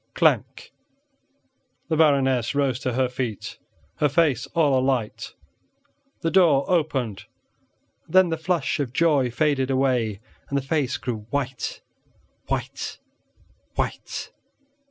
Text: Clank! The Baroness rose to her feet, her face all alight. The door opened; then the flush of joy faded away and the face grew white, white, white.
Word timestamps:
Clank! 0.15 0.73
The 1.87 1.95
Baroness 1.95 2.55
rose 2.55 2.79
to 2.79 2.93
her 2.93 3.07
feet, 3.07 3.59
her 3.97 4.09
face 4.09 4.47
all 4.55 4.79
alight. 4.79 5.33
The 6.21 6.31
door 6.31 6.67
opened; 6.67 7.25
then 8.09 8.29
the 8.29 8.35
flush 8.39 8.79
of 8.79 8.93
joy 8.93 9.29
faded 9.29 9.69
away 9.69 10.19
and 10.49 10.57
the 10.57 10.63
face 10.63 10.97
grew 10.97 11.27
white, 11.29 11.81
white, 12.47 12.97
white. 13.75 14.31